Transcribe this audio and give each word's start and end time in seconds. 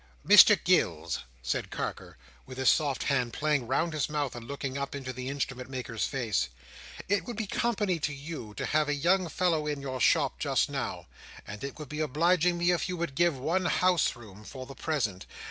"Mr 0.27 0.57
Gills," 0.63 1.19
said 1.43 1.69
Carker, 1.69 2.17
with 2.47 2.57
his 2.57 2.69
soft 2.69 3.03
hand 3.03 3.33
playing 3.33 3.67
round 3.67 3.93
his 3.93 4.09
mouth, 4.09 4.35
and 4.35 4.47
looking 4.47 4.75
up 4.75 4.95
into 4.95 5.13
the 5.13 5.29
Instrument 5.29 5.69
maker's 5.69 6.07
face, 6.07 6.49
"it 7.07 7.25
would 7.27 7.37
be 7.37 7.45
company 7.45 7.99
to 7.99 8.11
you 8.11 8.55
to 8.55 8.65
have 8.65 8.89
a 8.89 8.95
young 8.95 9.29
fellow 9.29 9.67
in 9.67 9.79
your 9.79 10.01
shop 10.01 10.39
just 10.39 10.71
now, 10.71 11.05
and 11.45 11.63
it 11.63 11.77
would 11.77 11.87
be 11.89 11.99
obliging 11.99 12.57
me 12.57 12.71
if 12.71 12.89
you 12.89 12.97
would 12.97 13.13
give 13.13 13.37
one 13.37 13.65
house 13.65 14.15
room 14.15 14.43
for 14.43 14.65
the 14.65 14.73
present. 14.73 15.27